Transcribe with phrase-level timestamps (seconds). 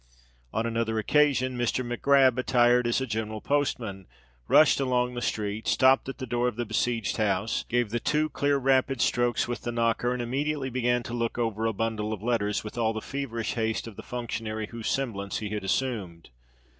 [0.51, 1.85] On another occasion, Mr.
[1.85, 4.07] Mac Grab, attired as a general postman,
[4.47, 8.27] rushed along the street, stopped at the door of the besieged house, gave the two
[8.29, 12.23] clear, rapid strokes with the knocker, and immediately began to look over a bundle of
[12.23, 16.31] letters with all the feverish haste of the functionary whose semblance he had assumed.